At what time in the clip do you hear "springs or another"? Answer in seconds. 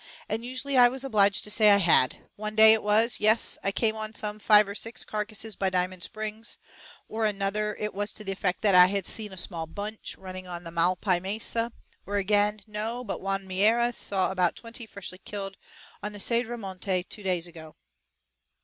6.01-7.75